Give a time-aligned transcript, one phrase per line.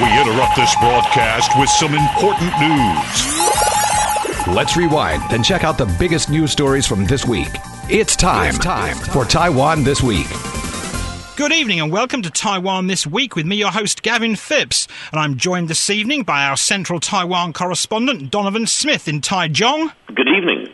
[0.00, 4.46] We interrupt this broadcast with some important news.
[4.46, 7.50] Let's rewind and check out the biggest news stories from this week.
[7.90, 10.26] It's time, it's time for Taiwan This Week.
[11.36, 14.88] Good evening and welcome to Taiwan This Week with me, your host Gavin Phipps.
[15.12, 19.92] And I'm joined this evening by our central Taiwan correspondent Donovan Smith in Taichung.
[20.14, 20.68] Good evening.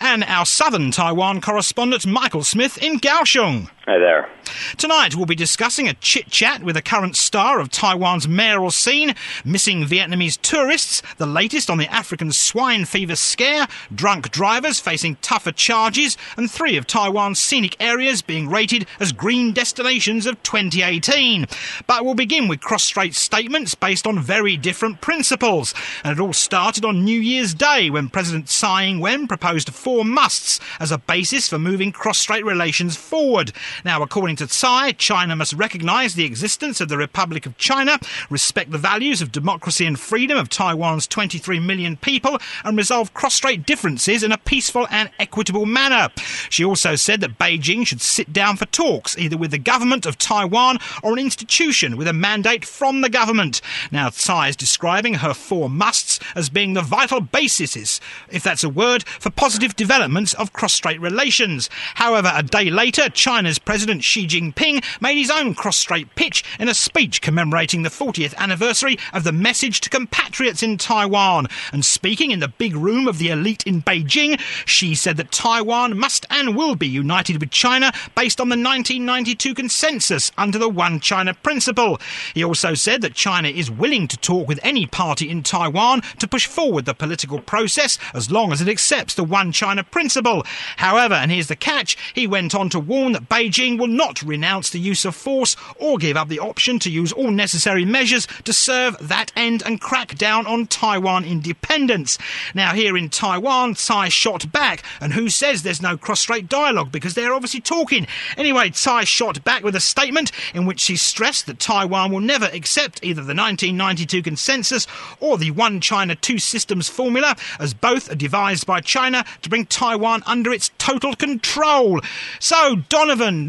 [0.00, 3.68] And our southern Taiwan correspondent Michael Smith in Kaohsiung.
[3.84, 4.28] Hi there.
[4.76, 9.16] Tonight we'll be discussing a chit chat with a current star of Taiwan's mayoral scene,
[9.44, 15.50] missing Vietnamese tourists, the latest on the African swine fever scare, drunk drivers facing tougher
[15.50, 21.46] charges, and three of Taiwan's scenic areas being rated as green destinations of 2018.
[21.88, 25.74] But we'll begin with cross-strait statements based on very different principles.
[26.04, 30.60] And it all started on New Year's Day when President Tsai Ing-wen proposed four musts
[30.78, 33.52] as a basis for moving cross-strait relations forward.
[33.84, 37.98] Now, according to Tsai, China must recognise the existence of the Republic of China,
[38.30, 43.66] respect the values of democracy and freedom of Taiwan's 23 million people, and resolve cross-strait
[43.66, 46.08] differences in a peaceful and equitable manner.
[46.50, 50.18] She also said that Beijing should sit down for talks, either with the government of
[50.18, 53.60] Taiwan or an institution with a mandate from the government.
[53.90, 58.68] Now, Tsai is describing her four musts as being the vital bases, if that's a
[58.68, 61.70] word, for positive developments of cross-strait relations.
[61.94, 66.74] However, a day later, China's President Xi Jinping made his own cross-strait pitch in a
[66.74, 71.46] speech commemorating the 40th anniversary of the message to compatriots in Taiwan.
[71.72, 75.96] And speaking in the big room of the elite in Beijing, Xi said that Taiwan
[75.98, 81.00] must and will be united with China based on the 1992 consensus under the One
[81.00, 82.00] China principle.
[82.34, 86.26] He also said that China is willing to talk with any party in Taiwan to
[86.26, 90.44] push forward the political process as long as it accepts the One China principle.
[90.78, 94.22] However, and here's the catch, he went on to warn that Beijing Beijing will not
[94.22, 98.26] renounce the use of force or give up the option to use all necessary measures
[98.44, 102.16] to serve that end and crack down on Taiwan independence.
[102.54, 107.14] Now, here in Taiwan, Tsai shot back, and who says there's no cross-strait dialogue because
[107.14, 108.06] they're obviously talking.
[108.38, 112.46] Anyway, Tsai shot back with a statement in which she stressed that Taiwan will never
[112.46, 114.86] accept either the 1992 consensus
[115.20, 119.66] or the One China Two Systems formula, as both are devised by China to bring
[119.66, 122.00] Taiwan under its total control.
[122.40, 123.41] So, Donovan,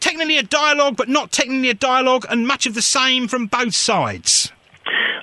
[0.00, 3.74] technically a dialogue, but not technically a dialogue, and much of the same from both
[3.74, 4.52] sides.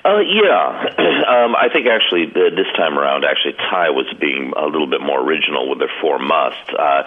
[0.04, 0.88] Uh, yeah,
[1.28, 5.00] um, I think actually the, this time around, actually Tsai was being a little bit
[5.00, 6.70] more original with their four musts.
[6.70, 7.02] Uh,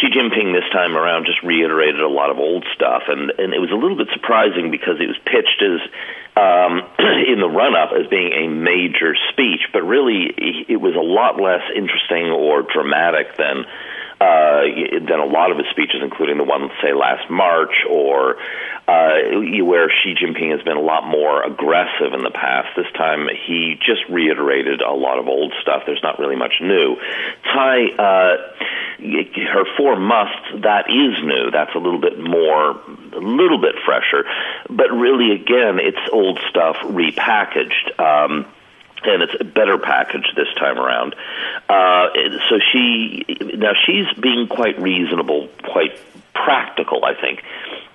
[0.00, 3.60] Xi Jinping this time around just reiterated a lot of old stuff, and and it
[3.60, 5.80] was a little bit surprising because it was pitched as
[6.36, 6.84] um,
[7.32, 10.28] in the run up as being a major speech, but really
[10.68, 13.64] it was a lot less interesting or dramatic than
[14.20, 14.62] uh,
[15.08, 18.36] than a lot of his speeches, including the one, say, last March, or
[18.88, 19.12] uh,
[19.64, 22.68] where Xi Jinping has been a lot more aggressive in the past.
[22.76, 25.82] This time, he just reiterated a lot of old stuff.
[25.84, 26.96] There's not really much new.
[27.44, 28.36] Tsai, uh,
[29.52, 31.50] her four musts, that is new.
[31.50, 34.24] That's a little bit more, a little bit fresher.
[34.70, 38.00] But really, again, it's old stuff repackaged.
[38.00, 38.46] Um,
[39.06, 41.14] and it's a better package this time around.
[41.68, 42.08] Uh,
[42.48, 43.24] so she
[43.54, 45.98] now she's being quite reasonable, quite
[46.34, 47.42] practical, I think.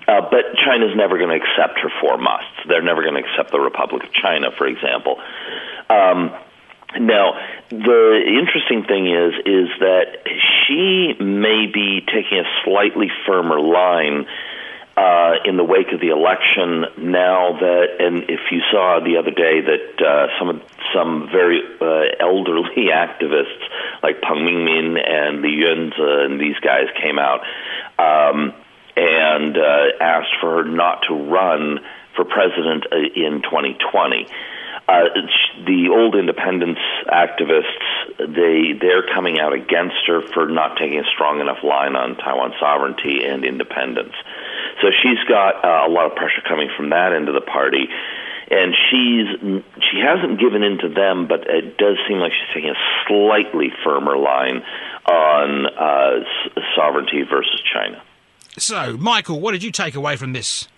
[0.06, 2.50] Uh, but China's never going to accept her four musts.
[2.66, 5.20] They're never going to accept the Republic of China, for example.
[5.88, 6.34] Um,
[6.98, 7.40] now,
[7.70, 10.26] the interesting thing is is that
[10.66, 14.26] she may be taking a slightly firmer line
[14.96, 19.30] uh, in the wake of the election now that, and if you saw the other
[19.30, 20.60] day that uh, some
[20.92, 23.62] some very uh, elderly activists
[24.02, 27.40] like Peng Mingmin and Li Yuanzi and these guys came out
[27.98, 28.52] um,
[28.96, 31.80] and uh, asked for her not to run
[32.14, 34.26] for president uh, in 2020.
[34.88, 35.04] Uh,
[35.64, 37.78] the old independence activists,
[38.18, 42.52] they they're coming out against her for not taking a strong enough line on Taiwan
[42.58, 44.12] sovereignty and independence.
[44.82, 47.86] So she's got uh, a lot of pressure coming from that end of the party.
[48.50, 52.70] And she's she hasn't given in to them, but it does seem like she's taking
[52.70, 54.60] a slightly firmer line
[55.08, 58.02] on uh, sovereignty versus China.
[58.58, 60.68] So, Michael, what did you take away from this?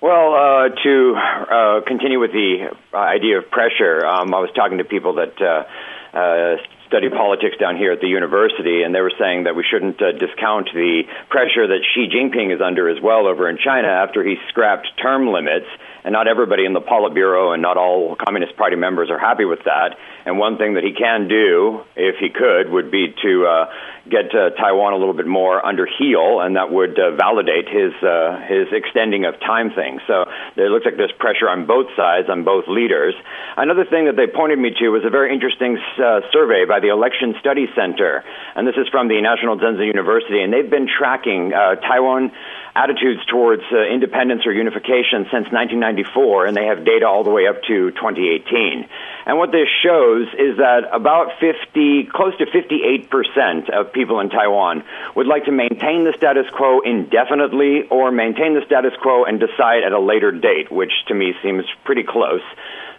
[0.00, 4.84] Well, uh, to uh, continue with the idea of pressure, um, I was talking to
[4.84, 6.56] people that uh, uh
[6.88, 10.12] study politics down here at the university, and they were saying that we shouldn't uh,
[10.12, 14.36] discount the pressure that Xi Jinping is under as well over in China after he
[14.48, 15.68] scrapped term limits
[16.08, 19.58] and not everybody in the Politburo and not all Communist Party members are happy with
[19.66, 19.92] that.
[20.24, 23.68] And one thing that he can do, if he could, would be to uh,
[24.08, 27.92] get uh, Taiwan a little bit more under heel, and that would uh, validate his
[28.00, 30.00] uh, his extending of time thing.
[30.08, 30.24] So
[30.56, 33.12] it looks like there's pressure on both sides, on both leaders.
[33.60, 36.88] Another thing that they pointed me to was a very interesting uh, survey by the
[36.88, 38.24] Election Study Center,
[38.56, 42.32] and this is from the National Chengchi University, and they've been tracking uh, Taiwan
[42.74, 47.46] attitudes towards uh, independence or unification since 1994, and they have data all the way
[47.46, 48.88] up to 2018.
[49.26, 54.84] And what this shows is that about 50, close to 58% of people in Taiwan
[55.14, 59.82] would like to maintain the status quo indefinitely or maintain the status quo and decide
[59.84, 62.42] at a later date, which to me seems pretty close.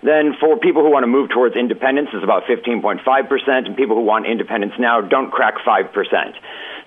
[0.01, 3.04] Then for people who want to move towards independence is about 15.5%,
[3.66, 5.92] and people who want independence now don't crack 5%.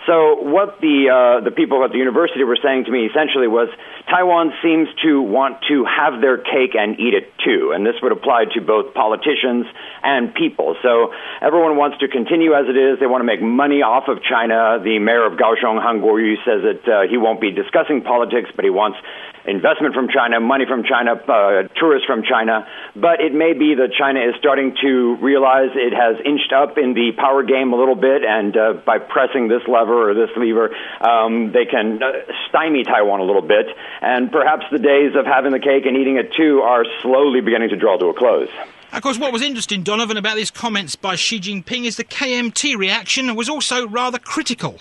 [0.07, 3.71] So what the uh, the people at the university were saying to me essentially was
[4.11, 8.11] Taiwan seems to want to have their cake and eat it too, and this would
[8.11, 9.67] apply to both politicians
[10.03, 10.75] and people.
[10.83, 12.99] So everyone wants to continue as it is.
[12.99, 14.83] They want to make money off of China.
[14.83, 18.65] The mayor of Kaohsiung, Han Kuo-yu, says that uh, he won't be discussing politics, but
[18.65, 18.99] he wants
[19.47, 22.67] investment from China, money from China, uh, tourists from China.
[23.03, 26.95] But it may be that China is starting to realize it has inched up in
[26.95, 30.71] the power game a little bit, and uh, by pressing this lever or this lever,
[31.01, 33.67] um, they can uh, stymie Taiwan a little bit.
[34.01, 37.71] And perhaps the days of having the cake and eating it too are slowly beginning
[37.71, 38.49] to draw to a close.
[38.93, 42.77] Of course, what was interesting, Donovan, about these comments by Xi Jinping is the KMT
[42.77, 44.79] reaction was also rather critical.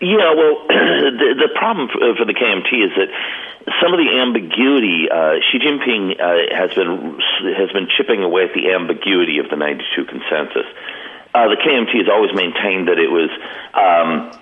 [0.00, 3.10] Yeah, well, the, the problem for, for the KMT is that
[3.82, 7.18] some of the ambiguity, uh, Xi Jinping uh, has been
[7.56, 10.66] has been chipping away at the ambiguity of the '92 consensus.
[11.34, 13.28] Uh, the KMT has always maintained that it was,
[13.76, 14.32] um,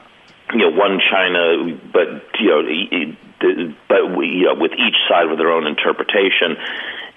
[0.55, 5.39] you know, one China, but you know, but we, you know, with each side with
[5.39, 6.57] their own interpretation.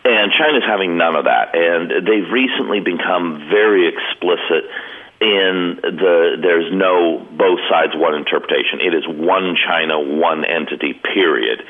[0.06, 4.64] And China's having none of that, and they've recently become very explicit
[5.20, 8.80] in the there's no both sides one interpretation.
[8.80, 10.94] It is one China, one entity.
[10.94, 11.64] Period.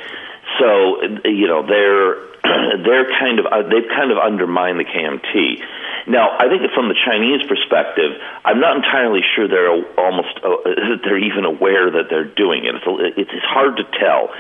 [0.58, 2.30] So you know they're
[2.84, 5.62] they're kind of uh, they've kind of undermined the KMT.
[6.08, 11.20] Now, I think from the Chinese perspective, I'm not entirely sure they're almost uh, they're
[11.20, 12.76] even aware that they're doing it.
[12.76, 12.86] It's
[13.18, 14.32] it's, it's hard to tell.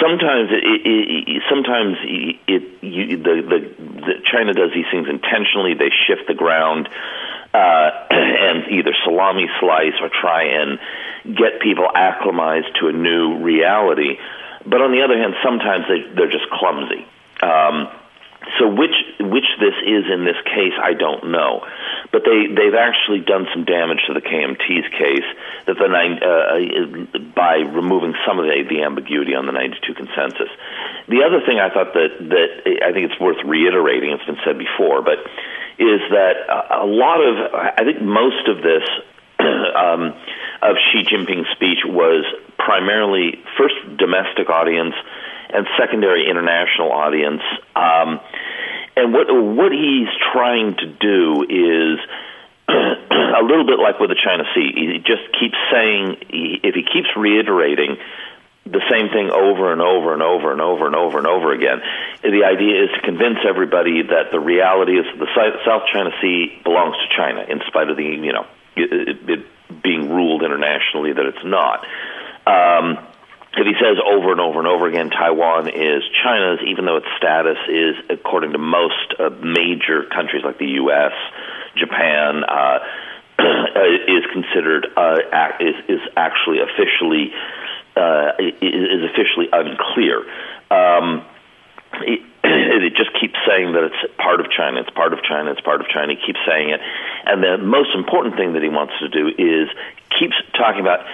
[0.00, 3.58] Sometimes it, it, it sometimes it you, the, the
[4.02, 5.74] the China does these things intentionally.
[5.74, 6.88] They shift the ground.
[7.52, 10.78] Uh, and either salami slice or try and
[11.36, 14.16] get people acclimatized to a new reality.
[14.64, 17.06] But on the other hand, sometimes they, they're just clumsy.
[17.42, 17.88] Um,
[18.58, 21.64] so which which this is in this case, I don't know,
[22.10, 25.28] but they they've actually done some damage to the KMT's case
[25.66, 30.50] that the nine, uh, by removing some of the, the ambiguity on the 92 consensus.
[31.08, 32.48] The other thing I thought that that
[32.82, 34.10] I think it's worth reiterating.
[34.10, 35.18] It's been said before, but
[35.78, 36.34] is that
[36.82, 38.82] a lot of I think most of this
[39.38, 40.14] um,
[40.62, 42.26] of Xi Jinping's speech was
[42.64, 44.94] primarily first domestic audience
[45.52, 47.42] and secondary international audience.
[47.76, 48.20] Um,
[48.96, 51.98] and what what he's trying to do is
[52.68, 54.72] a little bit like with the China Sea.
[54.74, 56.16] He just keeps saying
[56.62, 57.96] if he keeps reiterating
[58.64, 61.82] the same thing over and over and over and over and over and over again.
[62.22, 66.60] The idea is to convince everybody that the reality is that the South China Sea
[66.62, 71.26] belongs to China, in spite of the you know it, it being ruled internationally that
[71.26, 71.84] it's not.
[72.46, 72.98] Um,
[73.54, 77.06] if he says over and over and over again, Taiwan is China's, even though its
[77.18, 81.12] status is, according to most uh, major countries like the U.S.,
[81.76, 82.78] Japan, uh,
[84.08, 85.18] is considered uh,
[85.60, 87.32] is is actually officially
[87.96, 90.24] uh, is officially unclear.
[90.70, 91.24] Um,
[92.00, 95.60] it, it just keeps saying that it's part of China, it's part of China, it's
[95.60, 96.14] part of China.
[96.14, 96.80] He keeps saying it,
[97.26, 99.68] and the most important thing that he wants to do is
[100.18, 101.04] keeps talking about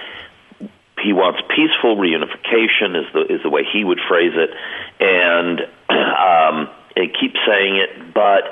[1.03, 4.51] he wants peaceful reunification is the is the way he would phrase it,
[4.99, 6.69] and um,
[7.19, 8.43] keeps saying it, but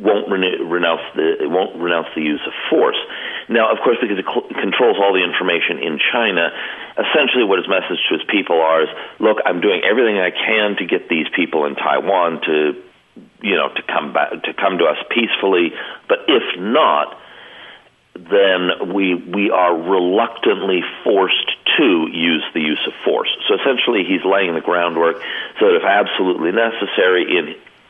[0.00, 2.98] won't renounce the won't renounce the use of force.
[3.48, 6.50] Now, of course, because it cl- controls all the information in China,
[6.98, 8.88] essentially what his message to his people are is,
[9.20, 12.82] look, I'm doing everything I can to get these people in Taiwan to,
[13.42, 15.70] you know, to come back to come to us peacefully,
[16.08, 17.16] but if not,
[18.14, 23.30] then we we are reluctantly forced to use the use of force.
[23.48, 25.16] So essentially, he's laying the groundwork
[25.60, 27.44] so that if absolutely necessary, in,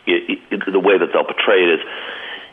[0.07, 1.87] in, in the way that they'll portray it is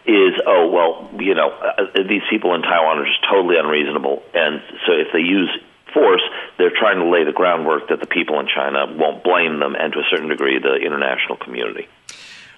[0.02, 4.60] is oh well you know uh, these people in Taiwan are just totally unreasonable and
[4.88, 5.48] so if they use
[5.94, 6.24] force,
[6.58, 9.94] they're trying to lay the groundwork that the people in China won't blame them, and
[9.94, 11.88] to a certain degree, the international community.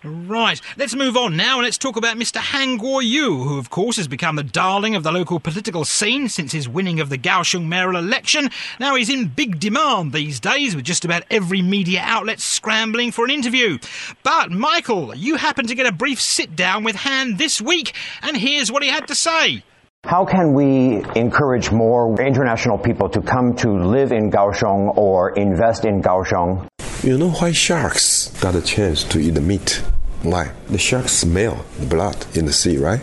[0.05, 2.36] Right, let's move on now and let's talk about Mr.
[2.36, 6.51] Han Kuo-yu, who of course has become the darling of the local political scene since
[6.51, 8.50] his winning of the Kaohsiung mayoral election.
[8.81, 13.24] Now he's in big demand these days with just about every media outlet scrambling for
[13.24, 13.77] an interview.
[14.24, 18.36] But Michael, you happened to get a brief sit down with Han this week and
[18.36, 19.63] here's what he had to say.
[20.03, 25.86] How can we encourage more international people to come to live in Kaohsiung or invest
[25.86, 26.67] in Kaohsiung?
[27.03, 29.83] You know why sharks got a chance to eat the meat?
[30.22, 30.53] Why?
[30.69, 33.01] The sharks smell the blood in the sea, right?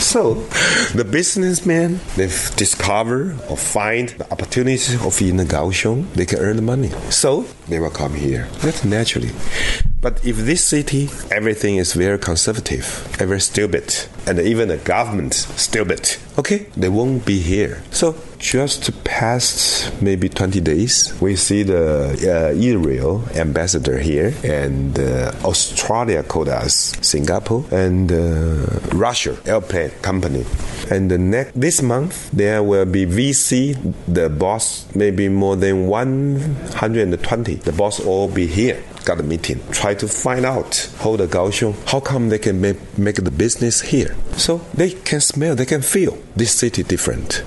[0.00, 0.36] So,
[0.94, 6.62] the businessmen, they've discovered or find the opportunity of in Kaohsiung, they can earn the
[6.62, 6.88] money.
[7.10, 8.48] So, they will come here.
[8.62, 9.32] That's naturally.
[10.02, 12.84] But if this city, everything is very conservative,
[13.18, 13.94] very stupid,
[14.26, 17.84] and even the government stupid, okay, they won't be here.
[17.92, 25.30] So just past maybe 20 days, we see the uh, Israel ambassador here, and uh,
[25.44, 30.44] Australia called us, Singapore, and uh, Russia airplane company.
[30.90, 33.78] And the next this month there will be VC,
[34.08, 37.54] the boss maybe more than 120.
[37.54, 41.74] The boss all be here got a meeting, try to find out how the Kaohsiung,
[41.88, 44.16] how come they can make, make the business here.
[44.36, 47.42] So they can smell, they can feel this city different.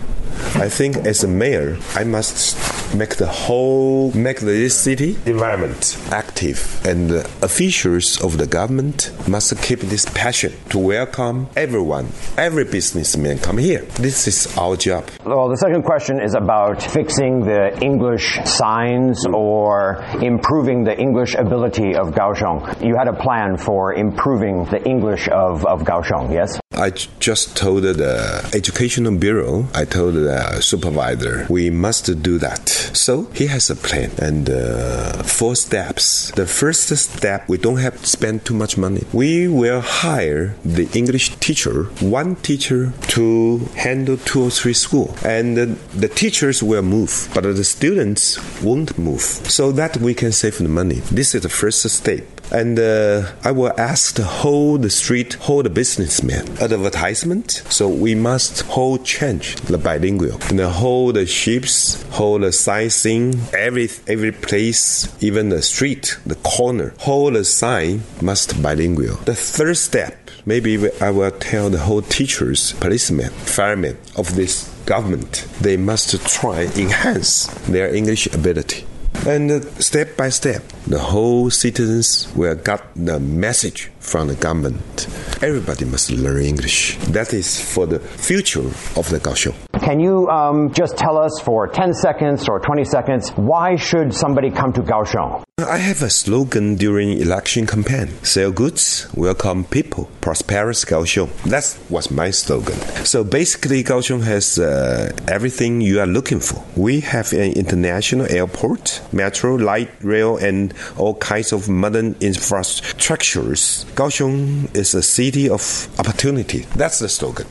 [0.55, 2.57] I think as a mayor, I must
[2.97, 9.61] make the whole, make this city environment active, and the officials of the government must
[9.61, 13.81] keep this passion to welcome everyone, every businessman come here.
[13.95, 15.09] This is our job.
[15.25, 21.95] Well, the second question is about fixing the English signs or improving the English ability
[21.95, 22.85] of Kaohsiung.
[22.85, 26.59] You had a plan for improving the English of, of Kaohsiung, yes?
[26.73, 32.84] I just told the educational bureau, I told the supervisor, we must do that.
[32.93, 36.31] So he has a plan and uh, four steps.
[36.31, 39.03] The first step, we don't have to spend too much money.
[39.13, 45.57] We will hire the English teacher, one teacher to handle two or three school, and
[45.57, 50.67] the teachers will move, but the students won't move, so that we can save the
[50.67, 50.95] money.
[51.11, 55.63] This is the first step and uh, I will ask the whole the street, whole
[55.63, 57.63] the businessman advertisement.
[57.69, 63.39] So we must whole change the bilingual, and the whole the ships, whole the sightseeing,
[63.53, 69.15] every every place, even the street, the corner, whole the sign must bilingual.
[69.25, 75.47] The third step, maybe I will tell the whole teachers, policemen, firemen of this government,
[75.59, 78.85] they must try enhance their English ability.
[79.27, 85.07] And uh, step by step, the whole citizens will get the message from the government.
[85.41, 86.95] Everybody must learn English.
[87.07, 89.55] That is for the future of the Kaohsiung.
[89.81, 94.51] Can you um, just tell us for 10 seconds or 20 seconds why should somebody
[94.51, 95.43] come to Kaohsiung?
[95.57, 102.11] I have a slogan during election campaign: "Sell goods, welcome people, prosperous Kaohsiung." That was
[102.11, 102.75] my slogan.
[103.05, 106.61] So basically, Kaohsiung has uh, everything you are looking for.
[106.75, 113.85] We have an international airport, metro, light rail, and all kinds of modern infrastructures.
[113.95, 116.65] Kaohsiung is a city of opportunity.
[116.75, 117.47] That's the slogan.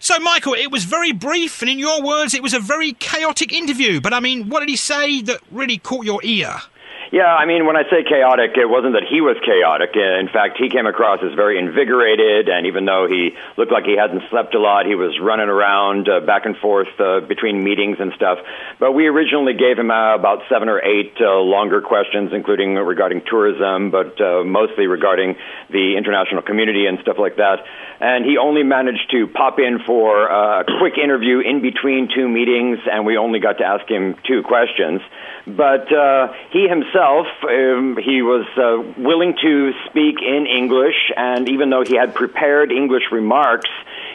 [0.00, 3.52] So, Michael, it was very brief, and in your words, it was a very chaotic
[3.52, 4.00] interview.
[4.00, 6.60] But I mean, what did he say that really caught your ear?
[7.12, 9.94] Yeah, I mean, when I say chaotic, it wasn't that he was chaotic.
[9.94, 13.94] In fact, he came across as very invigorated, and even though he looked like he
[13.94, 17.98] hadn't slept a lot, he was running around uh, back and forth uh, between meetings
[18.00, 18.38] and stuff.
[18.80, 23.22] But we originally gave him uh, about seven or eight uh, longer questions, including regarding
[23.22, 25.36] tourism, but uh, mostly regarding
[25.70, 27.62] the international community and stuff like that.
[28.00, 32.78] And he only managed to pop in for a quick interview in between two meetings,
[32.90, 35.00] and we only got to ask him two questions.
[35.46, 41.70] But uh, he himself, um, he was uh, willing to speak in English, and even
[41.70, 43.70] though he had prepared English remarks,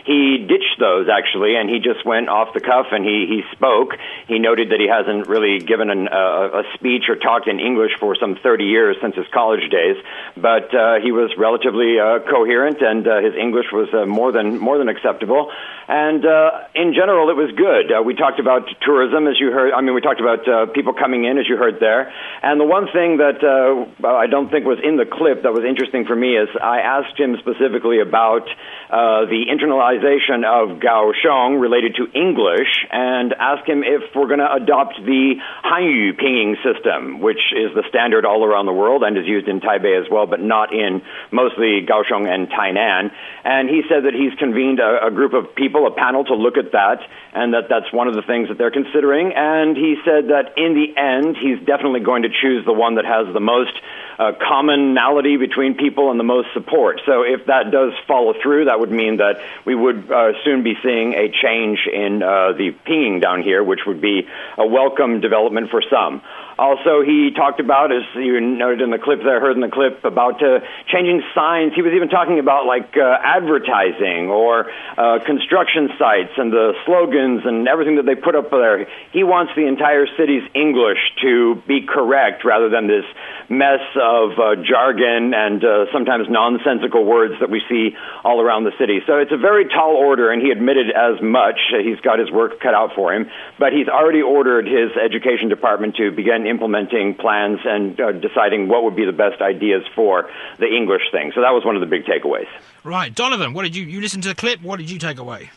[0.05, 3.97] he ditched those actually, and he just went off the cuff and he he spoke.
[4.27, 7.91] He noted that he hasn't really given an, uh, a speech or talked in English
[7.99, 9.97] for some 30 years since his college days,
[10.35, 14.57] but uh, he was relatively uh, coherent and uh, his English was uh, more than
[14.57, 15.51] more than acceptable.
[15.91, 17.91] And uh, in general, it was good.
[17.91, 19.73] Uh, we talked about tourism, as you heard.
[19.73, 22.13] I mean, we talked about uh, people coming in, as you heard there.
[22.41, 25.65] And the one thing that uh, I don't think was in the clip that was
[25.67, 28.47] interesting for me is I asked him specifically about
[28.91, 34.51] uh, the internalization of Kaohsiung related to English and asked him if we're going to
[34.51, 39.25] adopt the Hanyu Pinyin system, which is the standard all around the world and is
[39.25, 43.15] used in Taipei as well, but not in mostly Kaohsiung and Tainan.
[43.45, 46.57] And he said that he's convened a, a group of people, a panel, to look
[46.57, 46.99] at that,
[47.31, 49.31] and that that's one of the things that they're considering.
[49.31, 53.05] And he said that in the end, he's definitely going to choose the one that
[53.05, 53.71] has the most
[54.19, 56.99] uh, commonality between people and the most support.
[57.05, 60.75] So if that does follow through, that would mean that we would uh, soon be
[60.83, 65.69] seeing a change in uh, the Pinyin down here, which would be a welcome development
[65.69, 66.21] for some.
[66.59, 69.69] Also, he talked about, as you noted in the clip that I heard in the
[69.69, 71.73] clip, about uh, changing signs.
[71.73, 77.41] He was even talking about like uh, advertising or uh, construction sites and the slogans
[77.45, 78.87] and everything that they put up there.
[79.11, 83.05] He wants the entire city's English to be correct rather than this
[83.49, 88.71] mess of uh, jargon and uh, sometimes nonsensical words that we see all around the
[88.79, 89.01] city.
[89.07, 91.59] So it's a very tall order, and he admitted as much.
[91.71, 93.29] He's got his work cut out for him,
[93.59, 98.83] but he's already ordered his education department to begin implementing plans and uh, deciding what
[98.83, 100.29] would be the best ideas for
[100.59, 101.31] the English thing.
[101.35, 102.47] So that was one of the big takeaways.
[102.83, 104.61] Right, Donovan, what did you you listen to the clip?
[104.61, 105.49] What did you take away?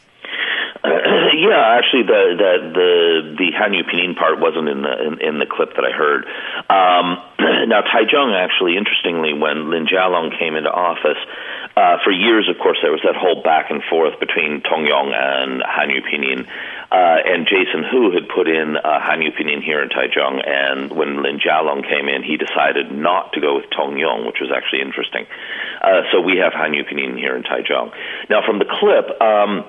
[0.85, 2.91] yeah, actually, the the the
[3.41, 6.29] the Hanyu Pinyin part wasn't in the in, in the clip that I heard.
[6.69, 7.17] Um,
[7.73, 11.17] now, Taichung actually, interestingly, when Lin Jialong came into office,
[11.73, 15.65] uh, for years, of course, there was that whole back and forth between Tongyong and
[15.65, 16.45] Hanyu Pinyin.
[16.91, 21.23] Uh, and Jason Hu had put in uh, Hanyu Pinyin here in Taichung, and when
[21.23, 25.27] Lin Jialong came in, he decided not to go with Tongyong, which was actually interesting.
[25.83, 27.93] Uh, so we have Hanyu Pinyin here in Taichung.
[28.29, 29.65] Now, from the clip, um,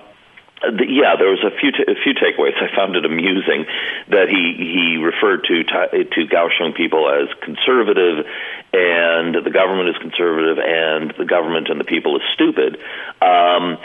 [0.61, 2.55] the, yeah, there was a few t- a few takeaways.
[2.55, 3.65] I found it amusing
[4.07, 8.25] that he he referred to to Kaohsiung people as conservative,
[8.73, 12.77] and the government is conservative, and the government and the people is stupid.
[13.21, 13.77] Um,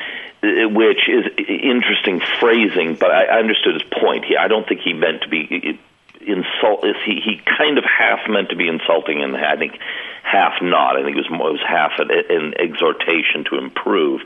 [0.42, 4.24] which is interesting phrasing, but I, understood his point.
[4.24, 5.78] He, I don't think he meant to be
[6.20, 6.84] insult.
[7.04, 9.78] He he kind of half meant to be insulting, and I think
[10.22, 10.96] half not.
[10.96, 14.22] I think it was more, it was half an, an exhortation to improve.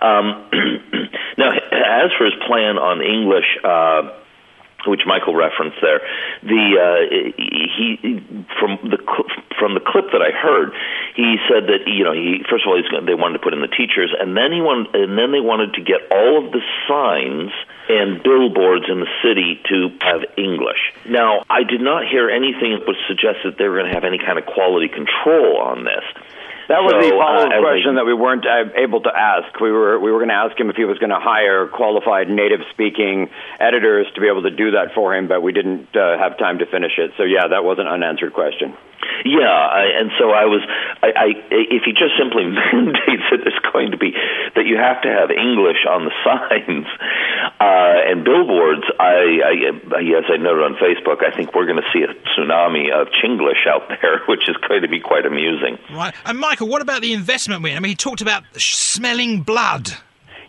[0.00, 0.48] Um,
[1.38, 3.58] now, as for his plan on English.
[3.62, 4.12] Uh,
[4.86, 6.00] which Michael referenced there.
[6.42, 7.00] The uh,
[7.36, 8.22] he
[8.58, 8.98] from the
[9.58, 10.72] from the clip that I heard,
[11.14, 13.72] he said that you know he first of all they wanted to put in the
[13.72, 17.52] teachers, and then he wanted and then they wanted to get all of the signs
[17.88, 20.92] and billboards in the city to have English.
[21.08, 24.04] Now, I did not hear anything that would suggest that they were going to have
[24.04, 26.02] any kind of quality control on this.
[26.68, 29.54] That was so, the follow-up uh, question that we weren't uh, able to ask.
[29.60, 32.28] We were we were going to ask him if he was going to hire qualified
[32.28, 36.38] native-speaking editors to be able to do that for him, but we didn't uh, have
[36.38, 37.12] time to finish it.
[37.16, 38.74] So yeah, that was an unanswered question.
[39.24, 40.62] Yeah, I, and so I was.
[41.02, 44.12] I, I if he just simply mandates that there's going to be
[44.54, 46.86] that you have to have English on the signs
[47.60, 51.90] uh, and billboards, I, I as I noted on Facebook, I think we're going to
[51.92, 55.78] see a tsunami of Chinglish out there, which is going to be quite amusing.
[55.92, 57.76] Right, and Michael, what about the investment win?
[57.76, 59.92] I mean, he talked about smelling blood.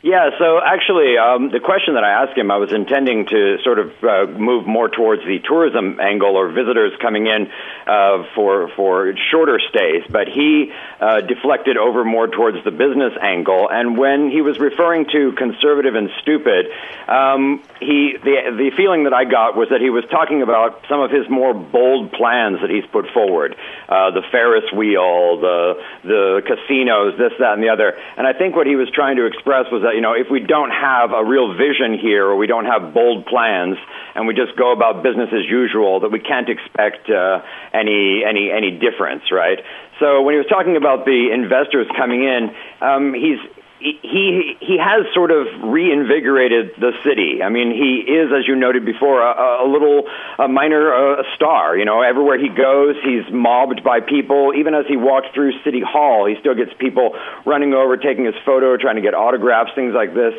[0.03, 3.79] Yeah, so actually, um, the question that I asked him, I was intending to sort
[3.79, 7.49] of uh, move more towards the tourism angle or visitors coming in
[7.87, 13.69] uh, for for shorter stays, but he uh, deflected over more towards the business angle.
[13.71, 16.67] And when he was referring to conservative and stupid,
[17.07, 21.01] um, he the the feeling that I got was that he was talking about some
[21.01, 23.55] of his more bold plans that he's put forward,
[23.89, 27.97] uh, the Ferris wheel, the the casinos, this, that, and the other.
[28.15, 30.43] And I think what he was trying to express was that you know if we
[30.43, 33.77] don't have a real vision here or we don't have bold plans
[34.15, 37.39] and we just go about business as usual, that we can't expect uh,
[37.73, 39.63] any any any difference, right?
[39.99, 43.39] So when he was talking about the investors coming in, um, he's
[43.79, 47.43] he he has sort of reinvigorated the city.
[47.43, 50.03] I mean, he is, as you noted before, a, a little
[50.39, 51.77] a minor uh, star.
[51.77, 54.53] You know, everywhere he goes, he's mobbed by people.
[54.57, 58.35] Even as he walks through City Hall, he still gets people running over, taking his
[58.45, 60.33] photo, trying to get autographs, things like this.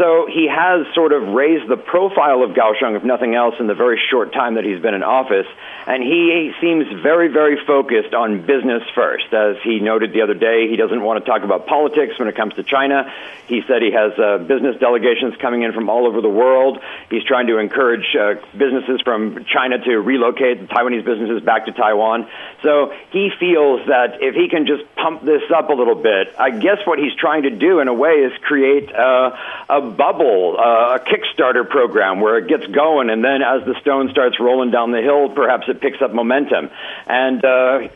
[0.00, 3.74] So he has sort of raised the profile of Kaohsiung, if nothing else, in the
[3.74, 5.46] very short time that he's been in office.
[5.86, 9.30] And he seems very, very focused on business first.
[9.34, 12.34] As he noted the other day, he doesn't want to talk about politics when it
[12.34, 13.12] comes to China.
[13.46, 16.80] He said he has uh, business delegations coming in from all over the world.
[17.10, 22.26] He's trying to encourage uh, businesses from China to relocate Taiwanese businesses back to Taiwan.
[22.62, 26.50] So he feels that if he can just pump this up a little bit, I
[26.50, 29.36] guess what he's trying to do in a way is create uh,
[29.68, 34.08] a bubble, uh, a Kickstarter program where it gets going, and then as the stone
[34.10, 36.70] starts rolling down the hill, perhaps it picks up momentum.
[37.06, 37.88] And uh,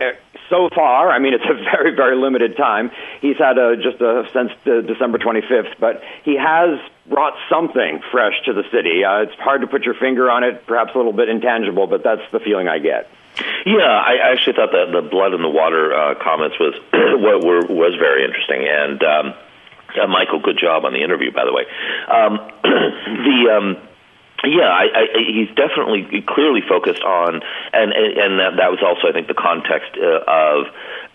[0.50, 2.90] so far, I mean, it's a very, very limited time.
[3.20, 8.34] He's had a, just a, since the December 25th, but he has brought something fresh
[8.46, 9.04] to the city.
[9.04, 12.02] Uh, it's hard to put your finger on it, perhaps a little bit intangible, but
[12.02, 13.08] that's the feeling I get.
[13.66, 18.24] Yeah, I actually thought that the blood in the water uh, comments was was very
[18.24, 19.34] interesting, and um,
[20.00, 21.64] uh, Michael, good job on the interview, by the way.
[22.08, 23.76] Um, the um,
[24.46, 27.40] yeah, I, I, he's definitely clearly focused on,
[27.72, 30.66] and and, that, that was also, I think, the context uh, of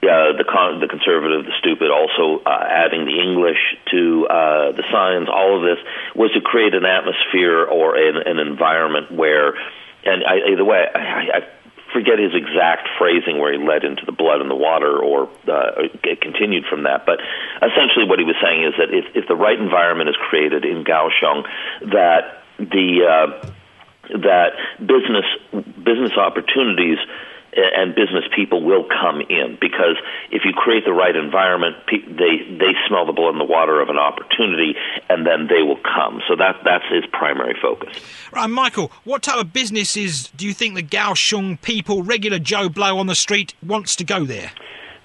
[0.01, 3.61] uh, the con- the conservative, the stupid, also uh, adding the English
[3.91, 5.29] to uh, the signs.
[5.29, 5.77] All of this
[6.15, 9.53] was to create an atmosphere or an, an environment where,
[10.05, 11.39] and I, either way, I, I
[12.09, 15.87] forget his exact phrasing where he led into the blood and the water or uh,
[16.21, 17.05] continued from that.
[17.05, 17.19] But
[17.61, 20.83] essentially, what he was saying is that if, if the right environment is created in
[20.83, 21.45] Kaohsiung,
[21.91, 23.51] that the uh,
[24.09, 25.25] that business
[25.77, 26.97] business opportunities
[27.55, 29.97] and business people will come in because
[30.31, 33.89] if you create the right environment, they they smell the blood in the water of
[33.89, 34.75] an opportunity,
[35.09, 36.21] and then they will come.
[36.27, 37.99] So that that's his primary focus.
[38.31, 38.91] Right, Michael.
[39.03, 43.15] What type of businesses do you think the Kaohsiung people, regular Joe Blow on the
[43.15, 44.51] street, wants to go there?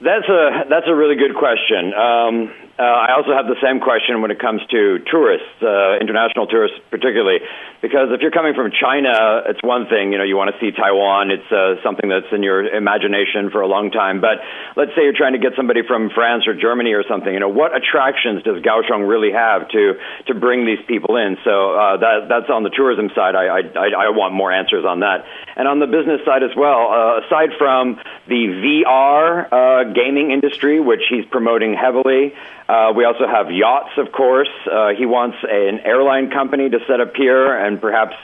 [0.00, 1.94] That's a that's a really good question.
[1.94, 6.48] Um, uh, I also have the same question when it comes to tourists, uh, international
[6.48, 7.38] tourists particularly,
[7.80, 10.10] because if you're coming from China, it's one thing.
[10.10, 11.30] You know, you want to see Taiwan.
[11.30, 14.20] It's uh, something that's in your imagination for a long time.
[14.20, 14.42] But
[14.74, 17.32] let's say you're trying to get somebody from France or Germany or something.
[17.32, 19.94] You know, what attractions does Kaohsiung really have to
[20.26, 21.38] to bring these people in?
[21.44, 23.36] So uh, that that's on the tourism side.
[23.36, 26.90] I, I I want more answers on that, and on the business side as well.
[26.90, 32.34] Uh, aside from the VR uh, gaming industry, which he's promoting heavily.
[32.68, 34.48] Uh, we also have yachts, of course.
[34.64, 38.14] Uh, he wants a, an airline company to set up here and perhaps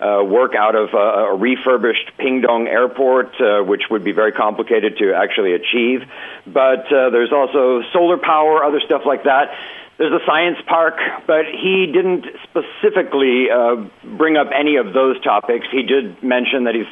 [0.00, 4.96] uh, work out of a, a refurbished Pingtung airport, uh, which would be very complicated
[4.98, 6.00] to actually achieve.
[6.46, 9.52] But uh, there's also solar power, other stuff like that.
[9.98, 13.84] There's a science park, but he didn't specifically uh,
[14.16, 15.66] bring up any of those topics.
[15.70, 16.88] He did mention that he's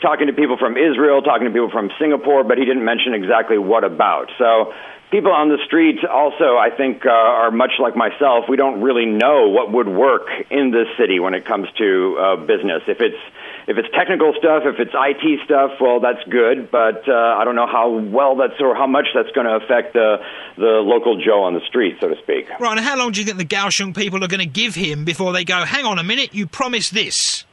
[0.00, 3.58] talking to people from Israel, talking to people from Singapore, but he didn't mention exactly
[3.58, 4.30] what about.
[4.38, 4.72] So
[5.14, 8.46] people on the street also, I think, uh, are much like myself.
[8.48, 12.36] We don't really know what would work in this city when it comes to uh,
[12.36, 12.82] business.
[12.88, 13.22] If it's
[13.68, 16.68] if it's technical stuff, if it's IT stuff, well, that's good.
[16.68, 19.92] But uh, I don't know how well that's or how much that's going to affect
[19.92, 20.16] the
[20.56, 22.50] the local Joe on the street, so to speak.
[22.58, 22.76] Right.
[22.76, 25.32] And how long do you think the Kaohsiung people are going to give him before
[25.32, 25.64] they go?
[25.64, 27.44] Hang on a minute, you promised this.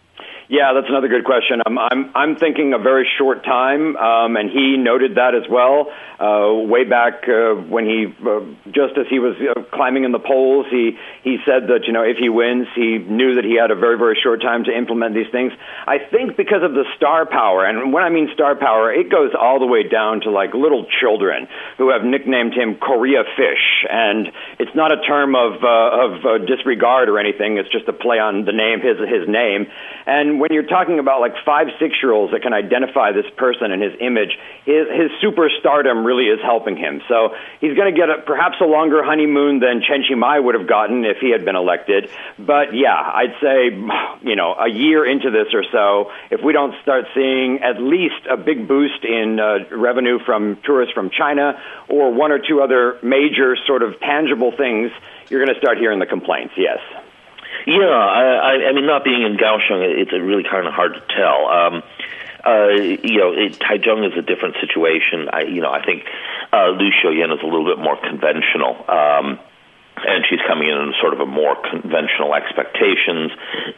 [0.51, 1.61] Yeah, that's another good question.
[1.65, 5.87] I'm I'm I'm thinking a very short time, um, and he noted that as well.
[6.19, 10.19] Uh, way back uh, when he, uh, just as he was uh, climbing in the
[10.19, 13.71] polls, he he said that you know if he wins, he knew that he had
[13.71, 15.53] a very very short time to implement these things.
[15.87, 19.31] I think because of the star power, and when I mean star power, it goes
[19.31, 24.27] all the way down to like little children who have nicknamed him Korea Fish, and
[24.59, 27.55] it's not a term of uh, of uh, disregard or anything.
[27.55, 29.71] It's just a play on the name his his name.
[30.05, 33.71] And when you're talking about like five six year olds that can identify this person
[33.71, 36.99] and his image, his his superstardom really is helping him.
[37.07, 40.67] So he's going to get a, perhaps a longer honeymoon than Chen Chi-mai would have
[40.67, 42.09] gotten if he had been elected.
[42.39, 43.65] But yeah, I'd say,
[44.27, 48.25] you know, a year into this or so, if we don't start seeing at least
[48.27, 52.97] a big boost in uh, revenue from tourists from China or one or two other
[53.03, 54.89] major sort of tangible things,
[55.29, 56.79] you're going to start hearing the complaints, yes.
[57.67, 61.47] Yeah, I, I mean, not being in Kaohsiung, it's really kind of hard to tell.
[61.47, 61.83] Um,
[62.45, 65.29] uh, you know, it, Taichung is a different situation.
[65.31, 66.05] I, you know, I think
[66.51, 68.77] uh, Lu Xiaoyan is a little bit more conventional.
[68.89, 69.39] Um,
[69.97, 73.31] and she's coming in in sort of a more conventional expectations.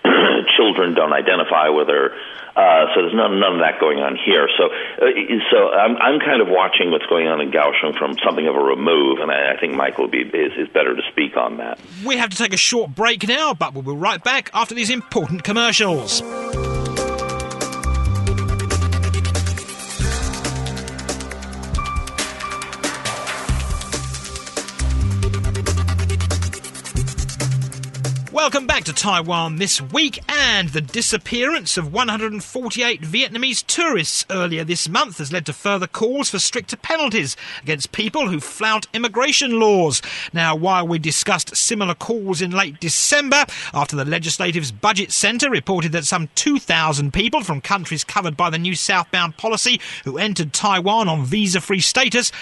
[0.58, 2.15] Children don't identify with her,
[2.56, 4.47] uh, so there's none none of that going on here.
[4.58, 5.10] So, uh,
[5.52, 8.63] so I'm I'm kind of watching what's going on in Kaohsiung from something of a
[8.63, 11.80] remove, and I, I think Michael be, is is better to speak on that.
[12.06, 14.89] We have to take a short break now, but we'll be right back after these
[14.89, 16.21] important commercials.
[28.44, 34.90] Welcome back to Taiwan this week and the disappearance of 148 Vietnamese tourists earlier this
[34.90, 40.02] month has led to further calls for stricter penalties against people who flout immigration laws.
[40.34, 45.94] Now, while we discussed similar calls in late December after the Legislative's Budget Centre reported
[45.94, 51.08] that some 2,000 people from countries covered by the new southbound policy who entered Taiwan
[51.08, 52.34] on visa-free status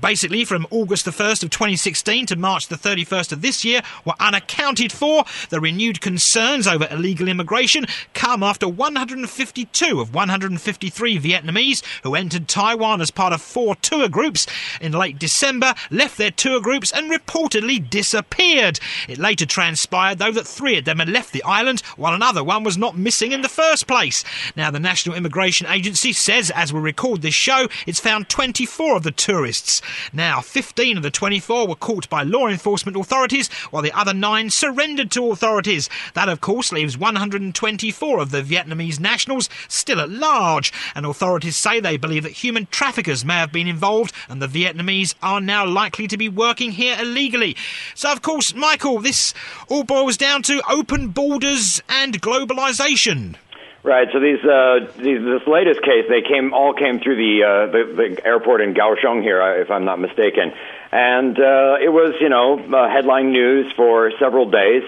[0.00, 4.14] basically from August the 1st of 2016 to March the 31st of this year were
[4.20, 5.24] unaccounted for.
[5.50, 13.00] The renewed concerns over illegal immigration come after 152 of 153 Vietnamese who entered Taiwan
[13.00, 14.46] as part of four tour groups
[14.80, 18.80] in late December left their tour groups and reportedly disappeared.
[19.08, 22.64] It later transpired, though, that three of them had left the island while another one
[22.64, 24.24] was not missing in the first place.
[24.56, 29.02] Now, the National Immigration Agency says, as we record this show, it's found 24 of
[29.02, 29.82] the tourists.
[30.12, 34.50] Now, 15 of the 24 were caught by law enforcement authorities, while the other nine
[34.50, 35.88] surrendered to authorities.
[36.14, 41.80] That, of course, leaves 124 of the Vietnamese nationals still at large, and authorities say
[41.80, 46.06] they believe that human traffickers may have been involved, and the Vietnamese are now likely
[46.08, 47.56] to be working here illegally.
[47.94, 49.34] So, of course, Michael, this
[49.68, 53.36] all boils down to open borders and globalization.
[53.84, 54.08] Right.
[54.14, 58.16] So these, uh, these this latest case, they came all came through the uh, the,
[58.16, 60.52] the airport in Kaohsiung here, uh, if I'm not mistaken,
[60.90, 64.84] and uh, it was you know uh, headline news for several days.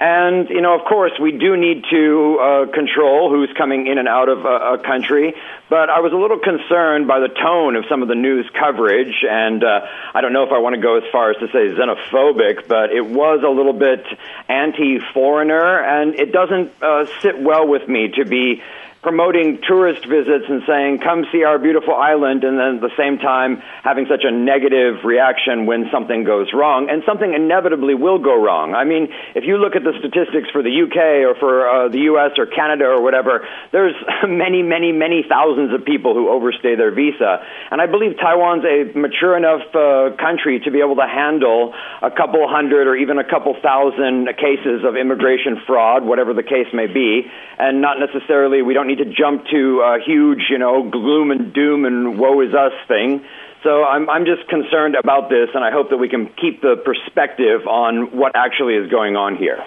[0.00, 4.08] And, you know, of course, we do need to uh, control who's coming in and
[4.08, 5.34] out of a, a, country.
[5.68, 9.22] But I was a little concerned by the tone of some of the news coverage.
[9.28, 11.76] And uh, I don't know if I want to go as far as to say
[11.76, 14.06] xenophobic, but it was a little bit
[14.48, 15.84] anti foreigner.
[15.84, 18.62] And it doesn't uh, sit well with me to be
[19.02, 23.16] promoting tourist visits and saying, come see our beautiful island, and then at the same
[23.16, 28.36] time having such a negative reaction when something goes wrong, and something inevitably will go
[28.36, 28.74] wrong.
[28.74, 32.12] I mean, if you look at the statistics for the UK or for uh, the
[32.12, 33.96] US or Canada or whatever, there's
[34.28, 37.40] many, many, many thousands of people who overstay their visa.
[37.70, 42.10] And I believe Taiwan's a mature enough uh, country to be able to handle a
[42.10, 46.86] couple hundred or even a couple thousand cases of immigration fraud, whatever the case may
[46.86, 47.24] be,
[47.56, 51.54] and not necessarily, we don't need to jump to a huge, you know, gloom and
[51.54, 53.24] doom and woe is us thing.
[53.62, 56.80] So I'm, I'm just concerned about this, and I hope that we can keep the
[56.80, 59.60] perspective on what actually is going on here.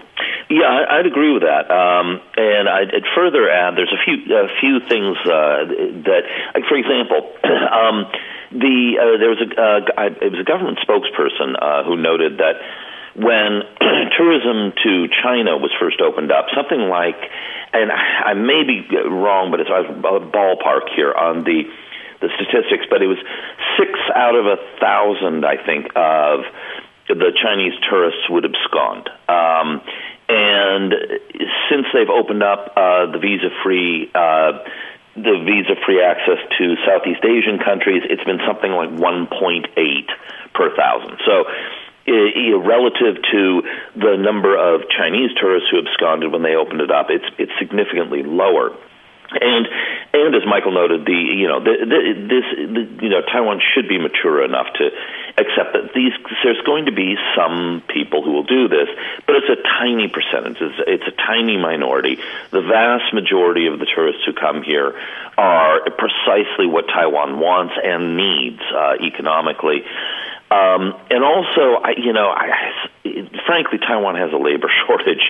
[0.50, 1.70] Yeah, I'd agree with that.
[1.70, 6.24] Um, and I'd, I'd further add, there's a few a few things uh, that,
[6.58, 8.10] like for example, um,
[8.50, 12.62] the uh, there was a uh, it was a government spokesperson uh, who noted that
[13.16, 13.62] when
[14.18, 17.18] tourism to China was first opened up, something like,
[17.74, 21.64] and I may be wrong, but it's a ballpark here on the
[22.22, 23.20] the statistics, but it was
[23.78, 26.48] six out of a thousand, I think, of
[27.10, 29.10] the Chinese tourists would abscond.
[29.28, 29.82] Um,
[30.30, 30.94] and
[31.70, 34.64] since they've opened up uh, the visa-free uh,
[35.16, 39.70] the visa-free access to Southeast Asian countries, it's been something like 1.8
[40.56, 41.20] per thousand.
[41.26, 41.46] So
[42.08, 43.64] relative to
[43.96, 48.24] the number of Chinese tourists who absconded when they opened it up, it's it's significantly
[48.24, 48.76] lower.
[49.32, 49.68] And
[50.14, 53.88] and as Michael noted, the you know the, the, this the, you know Taiwan should
[53.88, 54.90] be mature enough to
[55.38, 56.14] accept that these
[56.44, 58.90] there's going to be some people who will do this,
[59.26, 60.62] but it's a tiny percentage.
[60.62, 62.20] It's, it's a tiny minority.
[62.52, 64.94] The vast majority of the tourists who come here
[65.38, 69.82] are precisely what Taiwan wants and needs uh, economically.
[70.54, 72.54] Um, and also, I, you know, I,
[73.48, 75.26] frankly, Taiwan has a labor shortage,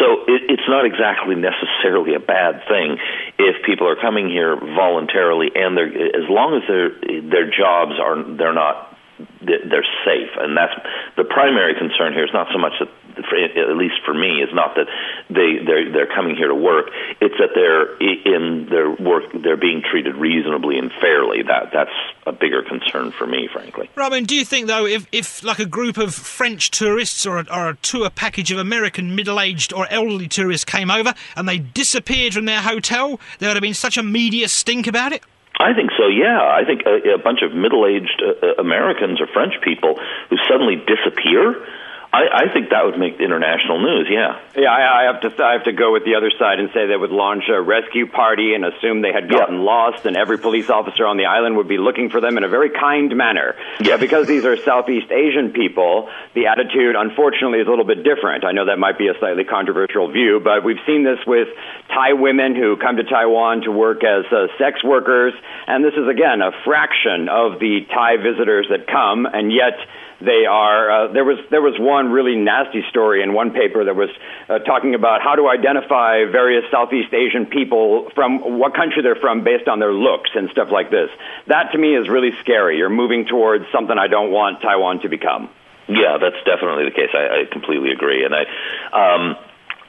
[0.00, 2.96] so it, it's not exactly necessarily a bad thing
[3.38, 6.88] if people are coming here voluntarily, and they're as long as their
[7.20, 8.96] their jobs are they're not
[9.44, 10.74] they're safe, and that's
[11.16, 12.24] the primary concern here.
[12.24, 14.86] Is not so much that, for, at least for me, is not that
[15.28, 16.90] they they're they're coming here to work.
[17.20, 21.42] It's that they're in their work they're being treated reasonably and fairly.
[21.42, 21.96] That that's
[22.26, 23.90] a bigger concern for me, frankly.
[23.94, 27.46] Robin, do you think though, if if like a group of French tourists or a,
[27.52, 32.34] or a tour package of American middle-aged or elderly tourists came over and they disappeared
[32.34, 35.22] from their hotel, there would have been such a media stink about it?
[35.60, 36.06] I think so.
[36.08, 39.98] Yeah, I think a, a bunch of middle-aged uh, Americans or French people
[40.30, 41.54] who suddenly disappear
[42.12, 44.06] I, I think that would make international news.
[44.10, 44.38] Yeah.
[44.54, 45.42] Yeah, I, I have to.
[45.42, 48.06] I have to go with the other side and say they would launch a rescue
[48.06, 49.72] party and assume they had gotten yeah.
[49.72, 52.48] lost, and every police officer on the island would be looking for them in a
[52.48, 53.56] very kind manner.
[53.80, 53.96] Yeah.
[53.96, 58.44] Because these are Southeast Asian people, the attitude, unfortunately, is a little bit different.
[58.44, 61.48] I know that might be a slightly controversial view, but we've seen this with
[61.88, 65.32] Thai women who come to Taiwan to work as uh, sex workers,
[65.66, 69.80] and this is again a fraction of the Thai visitors that come, and yet
[70.24, 70.90] they are.
[70.90, 74.10] Uh, there was there was one really nasty story in one paper that was
[74.48, 79.44] uh, talking about how to identify various Southeast Asian people from what country they're from
[79.44, 81.10] based on their looks and stuff like this.
[81.46, 82.78] That to me is really scary.
[82.78, 85.50] You're moving towards something I don't want Taiwan to become.
[85.88, 87.10] Yeah, that's definitely the case.
[87.12, 88.42] I, I completely agree, and I.
[88.92, 89.36] Um,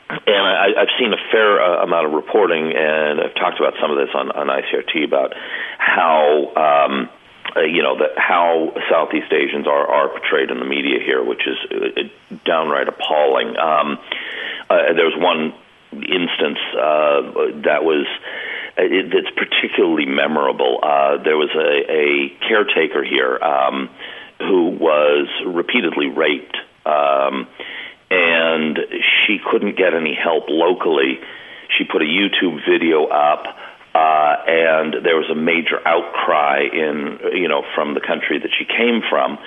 [0.10, 3.90] and I, I've seen a fair uh, amount of reporting, and I've talked about some
[3.90, 5.34] of this on, on ICRT about
[5.80, 7.10] how um,
[7.56, 11.42] uh, you know, that how Southeast Asians are, are portrayed in the media here, which
[11.48, 13.56] is uh, downright appalling.
[13.58, 14.00] Um,
[14.70, 15.54] uh, there was one
[15.92, 18.08] instance uh, that was
[18.78, 20.80] it, that's particularly memorable.
[20.82, 23.90] Uh, there was a, a caretaker here um,
[24.40, 27.48] who was repeatedly raped, um,
[28.10, 28.80] and
[29.26, 31.20] she couldn't get any help locally.
[31.78, 33.63] She put a YouTube video up uh,
[34.48, 39.02] and there was a major outcry in you know from the country that she came
[39.10, 39.38] from.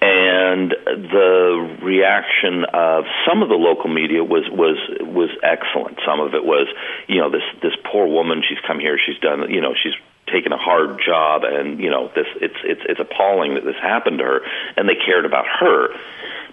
[0.00, 5.98] And the reaction of some of the local media was was was excellent.
[6.06, 6.68] Some of it was
[7.08, 9.98] you know this this poor woman she's come here she's done you know she's
[10.32, 14.18] taken a hard job and you know this it's it's it's appalling that this happened
[14.18, 14.40] to her
[14.76, 15.88] and they cared about her.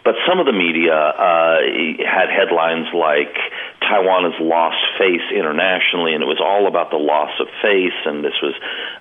[0.05, 1.57] But some of the media uh,
[2.05, 3.33] had headlines like
[3.87, 8.23] Taiwan has lost face internationally, and it was all about the loss of face, and
[8.23, 8.55] this was,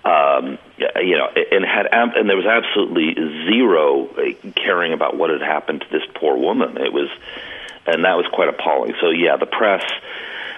[0.05, 0.59] um,
[1.01, 3.15] you know, and had and there was absolutely
[3.49, 4.09] zero
[4.55, 6.77] caring about what had happened to this poor woman.
[6.77, 7.09] It was,
[7.87, 8.95] and that was quite appalling.
[9.01, 9.85] So yeah, the press.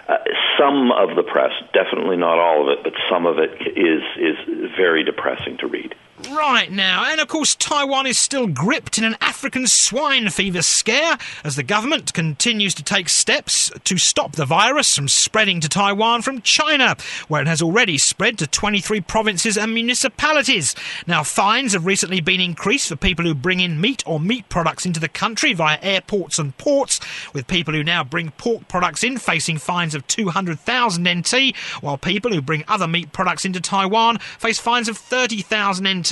[0.09, 0.19] Uh,
[0.57, 4.71] some of the press, definitely not all of it, but some of it is is
[4.77, 5.97] very depressing to read.
[6.31, 11.19] Right now, and of course, Taiwan is still gripped in an African swine fever scare
[11.45, 16.23] as the government continues to take steps to stop the virus from spreading to Taiwan
[16.23, 16.97] from China,
[17.29, 20.75] where it has already spread to 23 provinces and municipalities.
[21.07, 24.87] Now, fines have recently been increased for people who bring in meat or meat products
[24.87, 26.99] into the country via airports and ports,
[27.35, 32.33] with people who now bring pork products in facing fines of 200,000 NT, while people
[32.33, 36.06] who bring other meat products into Taiwan face fines of 30,000 NT.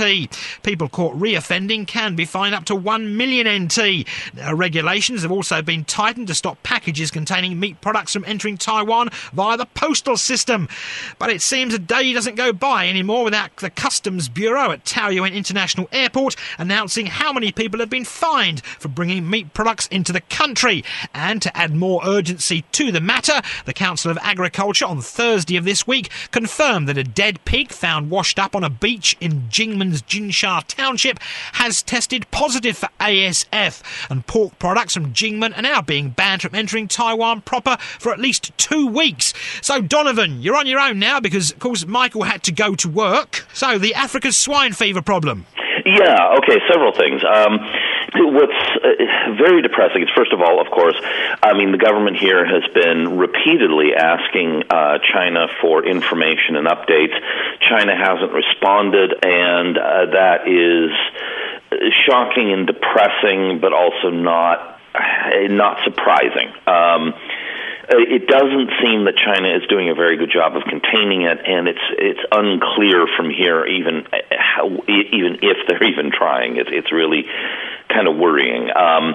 [0.62, 4.06] People caught reoffending can be fined up to 1 million NT.
[4.52, 9.56] Regulations have also been tightened to stop packages containing meat products from entering Taiwan via
[9.56, 10.68] the postal system.
[11.18, 15.34] But it seems a day doesn't go by anymore without the Customs Bureau at Taoyuan
[15.34, 20.20] International Airport announcing how many people have been fined for bringing meat products into the
[20.22, 20.84] country.
[21.12, 25.64] And to add more urgency to the matter, the Council of Agriculture on Thursday of
[25.64, 29.46] this week confirmed that a dead pig found washed up on a beach in
[29.84, 31.18] Jinmen Jinsha Township
[31.54, 36.54] has tested positive for ASF, and pork products from Jinmen are now being banned from
[36.54, 39.34] entering Taiwan proper for at least two weeks.
[39.60, 42.88] So, Donovan, you're on your own now because, of course, Michael had to go to
[42.88, 43.46] work.
[43.52, 45.46] So, the African swine fever problem.
[45.84, 47.22] Yeah, okay, several things.
[47.24, 47.58] Um,
[48.14, 50.96] what's uh, very depressing is, first of all, of course,
[51.42, 57.14] I mean, the government here has been repeatedly asking uh, China for information and updates.
[57.68, 60.90] China hasn't responded, and uh, that is
[62.06, 64.78] shocking and depressing, but also not
[65.50, 66.52] not surprising.
[66.66, 67.14] Um,
[67.84, 71.38] uh, it doesn't seem that China is doing a very good job of containing it,
[71.44, 76.56] and it's it's unclear from here even uh, how, even if they're even trying.
[76.56, 77.26] It's really
[77.94, 78.68] kind of worrying.
[78.74, 79.14] Um,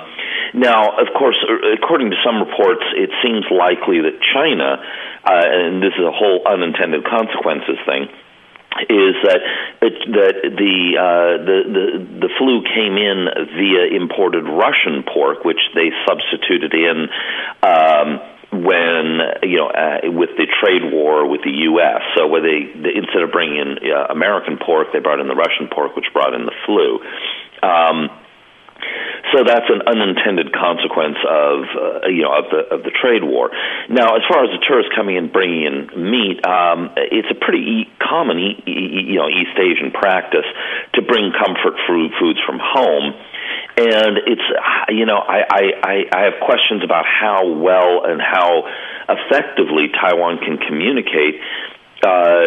[0.54, 4.80] now, of course, uh, according to some reports, it seems likely that China,
[5.28, 8.08] uh, and this is a whole unintended consequences thing
[8.88, 9.42] is that
[9.82, 11.86] it, that the, uh, the the
[12.22, 17.10] the flu came in via imported Russian pork, which they substituted in.
[17.66, 22.02] Um, when you know uh, with the trade war with the U.S.
[22.18, 25.36] So where they, they instead of bringing in uh, American pork, they brought in the
[25.36, 27.00] Russian pork, which brought in the flu.
[27.62, 28.10] Um,
[29.34, 33.52] so that's an unintended consequence of uh, you know of the of the trade war.
[33.90, 35.76] Now, as far as the tourists coming in bringing in
[36.12, 40.48] meat, um, it's a pretty e- common e- e- you know East Asian practice
[40.96, 43.14] to bring comfort food foods from home
[43.78, 44.48] and it's
[44.90, 48.68] you know I, I I have questions about how well and how
[49.08, 51.40] effectively Taiwan can communicate
[52.04, 52.44] uh,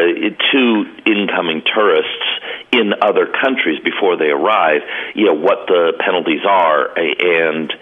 [0.53, 0.63] to
[1.05, 2.29] incoming tourists
[2.73, 4.81] in other countries before they arrive,
[5.15, 7.73] you know what the penalties are, and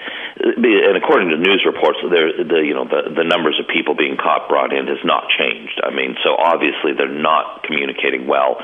[0.41, 4.17] and according to news reports, there the you know the the numbers of people being
[4.17, 5.81] caught brought in has not changed.
[5.83, 8.59] I mean, so obviously they're not communicating well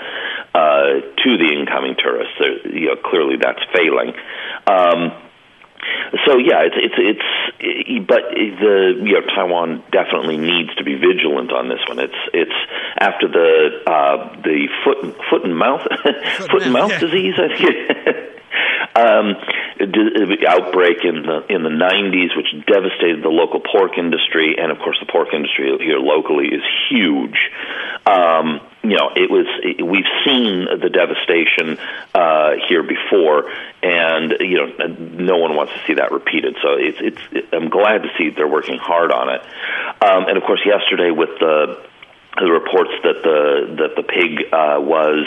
[0.55, 2.35] uh, to the incoming tourists.
[2.41, 4.15] They're, you know, clearly that's failing.
[4.67, 5.26] Um,
[6.27, 11.53] so yeah, it's it's it's but the you know Taiwan definitely needs to be vigilant
[11.53, 11.99] on this one.
[11.99, 12.59] It's it's
[12.99, 17.01] after the uh, the foot foot and mouth foot, foot and mouth yeah.
[17.01, 17.35] disease.
[17.39, 18.33] I think.
[18.97, 19.37] um,
[20.49, 24.97] outbreak in the in the 90s, which devastated the local pork industry, and of course
[25.01, 27.37] the pork industry here locally is huge.
[28.07, 31.79] Um, you know, it was it, we've seen the devastation
[32.15, 33.51] uh, here before,
[33.83, 36.57] and you know, no one wants to see that repeated.
[36.63, 37.23] So it's it's.
[37.33, 39.41] It, I'm glad to see they're working hard on it.
[40.03, 41.83] Um, and of course, yesterday with the
[42.39, 45.27] the reports that the that the pig uh, was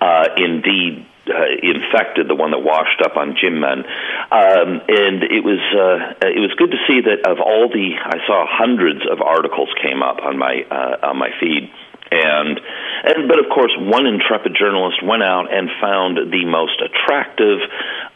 [0.00, 5.62] uh, indeed uh, infected, the one that washed up on Jinmen, um, and it was
[5.72, 9.70] uh, it was good to see that of all the I saw hundreds of articles
[9.80, 11.70] came up on my uh, on my feed.
[12.12, 12.60] And,
[13.04, 17.58] and but of course, one intrepid journalist went out and found the most attractive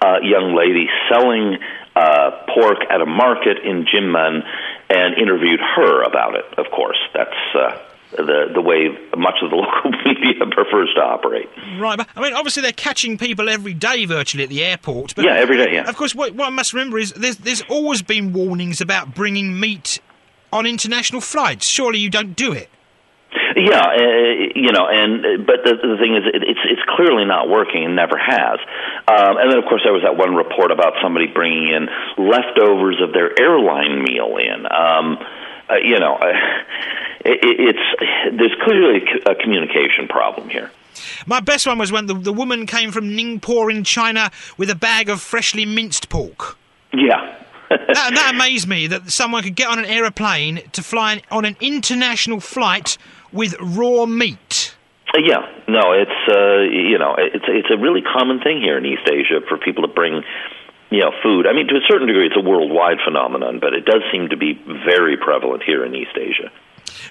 [0.05, 1.57] uh, young lady selling
[1.97, 4.45] uh, pork at a market in Jinmen,
[4.91, 6.45] and interviewed her about it.
[6.59, 7.79] Of course, that's uh,
[8.17, 11.49] the the way much of the local media prefers to operate.
[11.79, 15.15] Right, but I mean, obviously they're catching people every day virtually at the airport.
[15.15, 15.89] But Yeah, every day, yeah.
[15.89, 19.59] Of course, what, what I must remember is there's there's always been warnings about bringing
[19.59, 20.01] meat
[20.53, 21.67] on international flights.
[21.67, 22.69] Surely you don't do it.
[23.57, 27.49] Yeah, uh, you know, and but the, the thing is, it, it's it's clearly not
[27.49, 28.61] working and never has.
[29.09, 31.89] Um, and then, of course, there was that one report about somebody bringing in
[32.21, 34.67] leftovers of their airline meal in.
[34.69, 35.17] Um,
[35.73, 36.37] uh, you know, uh,
[37.25, 40.71] it, it's there's clearly a communication problem here.
[41.27, 44.75] My best one was when the, the woman came from Ningpo in China with a
[44.75, 46.59] bag of freshly minced pork.
[46.93, 47.37] Yeah.
[47.69, 51.57] That, that amazed me that someone could get on an aeroplane to fly on an
[51.61, 52.97] international flight
[53.37, 54.75] with raw meat.
[55.15, 58.85] Uh, Yeah, no, it's uh, you know, it's it's a really common thing here in
[58.85, 60.23] East Asia for people to bring
[60.91, 61.47] you know food.
[61.47, 64.37] I mean, to a certain degree, it's a worldwide phenomenon, but it does seem to
[64.37, 66.51] be very prevalent here in East Asia.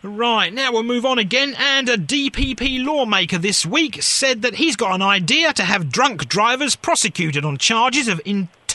[0.03, 1.55] Right, now we'll move on again.
[1.57, 6.27] And a DPP lawmaker this week said that he's got an idea to have drunk
[6.27, 8.21] drivers prosecuted on charges of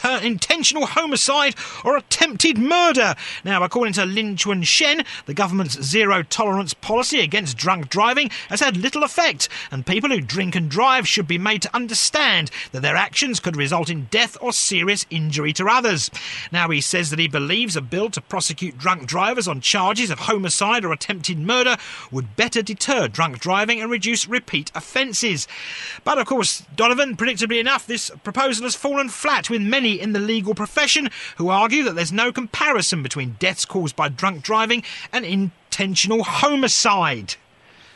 [0.03, 3.15] inter- intentional homicide or attempted murder.
[3.45, 8.61] Now, according to Lin Chun Shen, the government's zero tolerance policy against drunk driving has
[8.61, 12.83] had little effect, and people who drink and drive should be made to understand that
[12.83, 16.11] their actions could result in death or serious injury to others.
[16.53, 20.21] Now, he says that he believes a bill to prosecute drunk drivers on charges of
[20.21, 21.77] homicide or attempted murder
[22.11, 25.47] would better deter drunk driving and reduce repeat offences.
[26.05, 30.19] But of course, Donovan, predictably enough, this proposal has fallen flat with many in the
[30.19, 34.83] legal profession who argue that there's no comparison between deaths caused by drunk driving
[35.13, 37.35] and intentional homicide.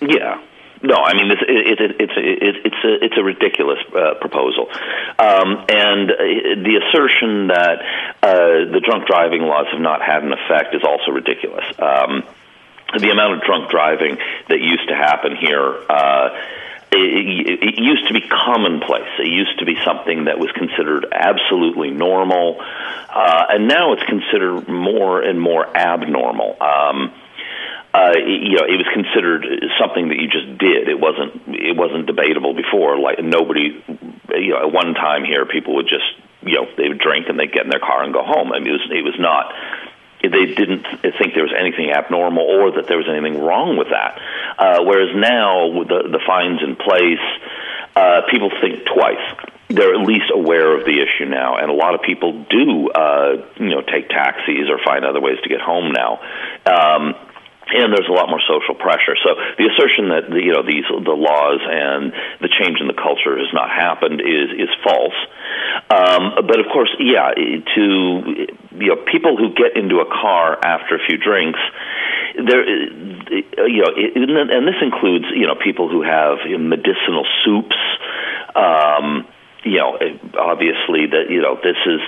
[0.00, 0.40] Yeah.
[0.82, 4.68] No, I mean this, it, it, it's it, it's a it's a ridiculous uh, proposal,
[5.18, 6.16] um, and uh,
[6.60, 7.80] the assertion that
[8.22, 11.64] uh, the drunk driving laws have not had an effect is also ridiculous.
[11.78, 12.22] Um,
[13.00, 14.18] the amount of drunk driving
[14.48, 15.74] that used to happen here.
[15.88, 16.28] Uh,
[16.96, 19.10] it, it used to be commonplace.
[19.18, 24.68] It used to be something that was considered absolutely normal, uh, and now it's considered
[24.68, 26.56] more and more abnormal.
[26.60, 27.12] Um,
[27.94, 29.46] uh, you know, it was considered
[29.78, 30.88] something that you just did.
[30.88, 31.46] It wasn't.
[31.54, 32.98] It wasn't debatable before.
[32.98, 33.82] Like nobody,
[34.34, 36.10] you know, at one time here, people would just,
[36.42, 38.50] you know, they would drink and they'd get in their car and go home.
[38.52, 38.88] I mean, it was.
[38.90, 39.54] It was not.
[40.28, 44.20] They didn't think there was anything abnormal or that there was anything wrong with that.
[44.58, 47.24] Uh, whereas now, with the the fines in place,
[47.96, 49.22] uh, people think twice.
[49.68, 53.48] They're at least aware of the issue now, and a lot of people do, uh,
[53.56, 56.20] you know, take taxis or find other ways to get home now.
[56.66, 57.14] Um,
[57.74, 59.18] and there's a lot more social pressure.
[59.18, 62.94] So the assertion that the, you know these the laws and the change in the
[62.94, 65.18] culture has not happened is is false.
[65.90, 67.84] Um, but of course, yeah, to
[68.78, 71.58] you know people who get into a car after a few drinks,
[72.38, 77.76] there you know, and this includes you know people who have medicinal soups.
[78.54, 79.26] Um,
[79.64, 79.98] you know,
[80.38, 82.00] obviously that you know this is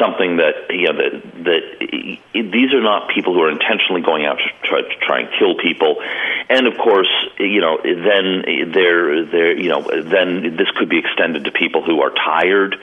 [0.00, 4.38] something that you know that that these are not people who are intentionally going out
[4.38, 6.02] to try to try and kill people,
[6.48, 11.44] and of course, you know, then there there you know then this could be extended
[11.44, 12.76] to people who are tired,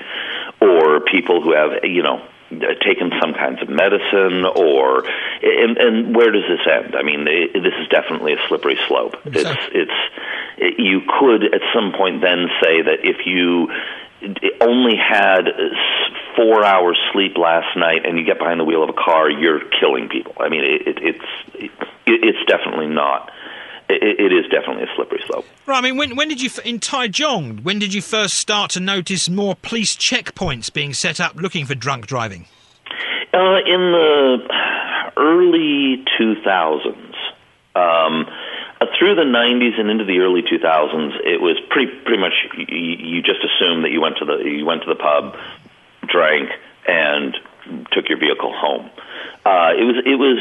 [0.62, 5.04] or people who have you know taken some kinds of medicine or
[5.42, 6.96] and, and where does this end?
[6.96, 9.16] I mean it, this is definitely a slippery slope.
[9.26, 10.00] It's it's
[10.58, 13.70] it, you could at some point then say that if you
[14.62, 15.48] only had
[16.36, 19.62] four hours sleep last night and you get behind the wheel of a car you're
[19.80, 21.72] killing people i mean it, it, it's it,
[22.06, 23.32] it's definitely not
[23.90, 25.46] it, it is definitely a slippery slope.
[25.66, 25.78] Right.
[25.78, 27.64] I mean, when when did you in Taichung?
[27.64, 31.76] When did you first start to notice more police checkpoints being set up looking for
[31.76, 32.48] drunk driving?
[33.34, 34.38] Uh, in the
[35.18, 37.16] early 2000s,
[37.76, 38.26] um,
[38.82, 42.66] uh, through the 90s and into the early 2000s, it was pretty pretty much you,
[42.76, 45.36] you just assumed that you went to the you went to the pub,
[46.08, 46.50] drank,
[46.88, 47.36] and
[47.92, 48.90] took your vehicle home.
[49.46, 50.40] Uh, it was it was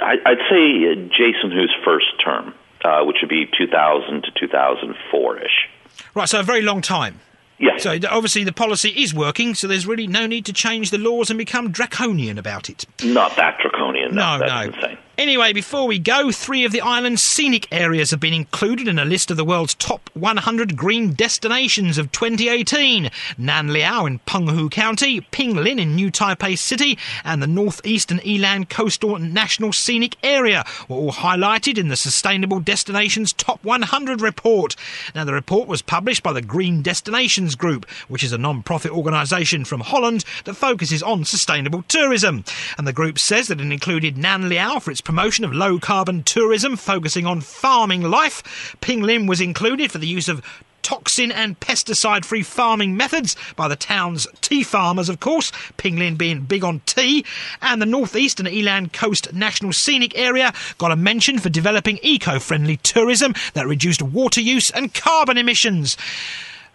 [0.00, 5.68] I, I'd say Jason Hu's first term, uh, which would be 2000 to 2004 ish.
[6.14, 7.20] Right, so a very long time.
[7.58, 7.76] Yeah.
[7.78, 11.30] So obviously the policy is working, so there's really no need to change the laws
[11.30, 12.86] and become draconian about it.
[13.04, 14.14] Not that draconian.
[14.16, 14.74] No, No, that's no.
[14.80, 14.98] insane.
[15.22, 19.04] Anyway, before we go, three of the island's scenic areas have been included in a
[19.04, 23.08] list of the world's top 100 green destinations of 2018.
[23.38, 29.16] Nan Liao in Penghu County, Pinglin in New Taipei City, and the northeastern Yilan Coastal
[29.20, 34.74] National Scenic Area were all highlighted in the Sustainable Destinations Top 100 report.
[35.14, 39.64] Now, the report was published by the Green Destinations Group, which is a non-profit organisation
[39.64, 42.42] from Holland that focuses on sustainable tourism.
[42.76, 46.22] And the group says that it included Nan Liao for its promotion of low carbon
[46.22, 48.42] tourism focusing on farming life.
[48.80, 50.40] Pinglin was included for the use of
[50.80, 56.40] toxin and pesticide free farming methods by the town's tea farmers, of course, Pinglin being
[56.40, 57.26] big on tea,
[57.60, 62.38] and the northeast and Yilan Coast National Scenic Area got a mention for developing eco
[62.38, 65.98] friendly tourism that reduced water use and carbon emissions.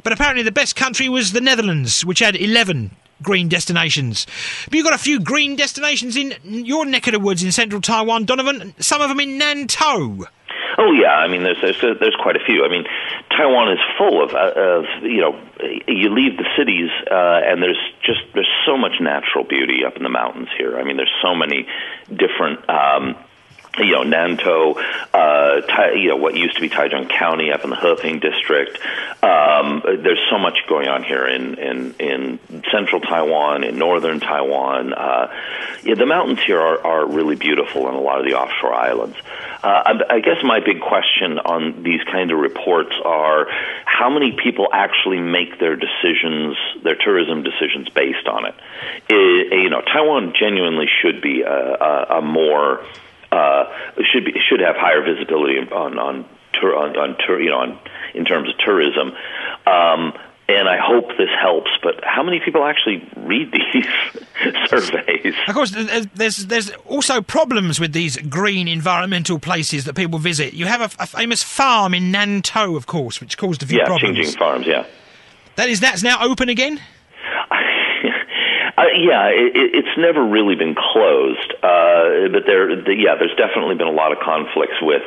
[0.04, 4.28] But apparently, the best country was the Netherlands, which had 11 green destinations.
[4.66, 7.82] But you've got a few green destinations in your neck of the woods in central
[7.82, 10.28] Taiwan, Donovan, some of them in Nantou.
[10.80, 12.64] Oh yeah, I mean there's there's there's quite a few.
[12.64, 12.86] I mean,
[13.32, 15.40] Taiwan is full of uh, of you know
[15.88, 20.04] you leave the cities uh, and there's just there's so much natural beauty up in
[20.04, 20.78] the mountains here.
[20.78, 21.66] I mean, there's so many
[22.10, 22.70] different.
[22.70, 23.16] Um,
[23.80, 24.76] you know, Nantou,
[25.14, 28.80] uh, Tai, you know, what used to be Taichung County up in the Heping district.
[29.24, 32.40] Um, there's so much going on here in, in, in
[32.72, 34.94] central Taiwan, in northern Taiwan.
[34.94, 35.32] Uh,
[35.84, 39.18] yeah, the mountains here are, are really beautiful in a lot of the offshore islands.
[39.64, 43.48] Uh, I guess my big question on these kind of reports are
[43.86, 48.56] how many people actually make their decisions, their tourism decisions based on it.
[49.10, 52.86] it you know, Taiwan genuinely should be a, a, a more
[53.38, 53.66] uh,
[54.12, 56.26] should be should have higher visibility on on
[56.64, 57.80] on, on tour you know on
[58.14, 59.14] in terms of tourism.
[59.66, 60.14] Um,
[60.50, 61.70] and I hope this helps.
[61.84, 63.86] But how many people actually read these
[64.70, 65.36] surveys?
[65.48, 65.76] Of course,
[66.16, 70.54] there's there's also problems with these green environmental places that people visit.
[70.54, 73.86] You have a, a famous farm in Nantou, of course, which caused a few yeah,
[73.86, 74.18] problems.
[74.18, 74.68] Cingjing farms.
[74.68, 74.86] Yeah,
[75.56, 76.80] that is that's now open again.
[78.78, 83.74] Uh, yeah, it, it's never really been closed, uh, but there, the, yeah, there's definitely
[83.74, 85.02] been a lot of conflicts with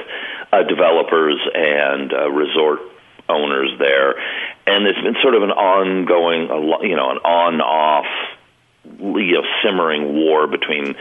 [0.53, 2.81] uh, developers and uh, resort
[3.29, 4.19] owners there,
[4.67, 6.51] and it's been sort of an ongoing,
[6.83, 8.11] you know, an on-off,
[8.99, 10.97] you know, simmering war between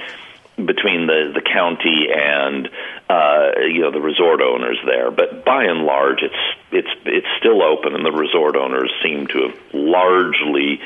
[0.65, 2.69] between the the county and
[3.09, 5.09] uh, you know the resort owners there.
[5.09, 6.35] But by and large, it's
[6.71, 10.81] it's it's still open, and the resort owners seem to have largely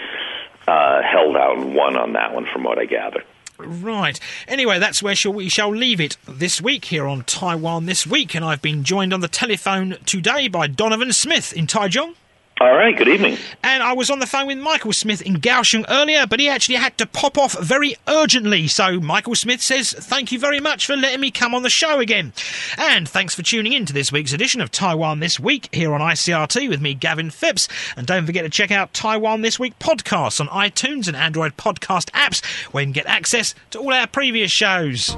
[0.67, 3.23] uh, held out and won on that one, from what I gather.
[3.57, 4.19] Right.
[4.47, 8.43] Anyway, that's where we shall leave it this week here on Taiwan This Week, and
[8.43, 12.15] I've been joined on the telephone today by Donovan Smith in Taichung.
[12.63, 13.37] All right, good evening.
[13.61, 16.75] And I was on the phone with Michael Smith in Kaohsiung earlier, but he actually
[16.75, 18.69] had to pop off very urgently.
[18.69, 21.99] So Michael Smith says, Thank you very much for letting me come on the show
[21.99, 22.31] again.
[22.77, 25.99] And thanks for tuning in to this week's edition of Taiwan This Week here on
[25.99, 27.67] ICRT with me, Gavin Phipps.
[27.97, 32.11] And don't forget to check out Taiwan This Week podcasts on iTunes and Android podcast
[32.11, 32.41] apps
[32.71, 35.17] where you can get access to all our previous shows.